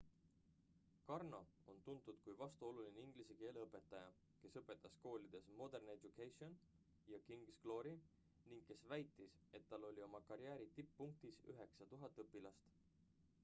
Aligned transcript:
karno 1.07 1.39
on 1.71 1.81
tuntud 1.87 2.15
kuid 2.23 2.37
vastuoluline 2.39 3.03
inglise 3.03 3.35
keele 3.41 3.61
õpetaja 3.65 4.07
kes 4.45 4.57
õpetas 4.61 4.95
koolides 5.03 5.49
modern 5.61 5.93
education 5.95 6.57
ja 7.13 7.21
king's 7.29 7.61
glory 7.67 7.93
ning 8.49 8.65
kes 8.71 8.83
väitis 8.95 9.37
et 9.61 9.69
tal 9.75 9.89
oli 9.93 10.07
oma 10.09 10.25
karjääri 10.33 10.71
tipppunktis 10.81 11.39
9000 11.55 12.27
õpilast 12.27 12.75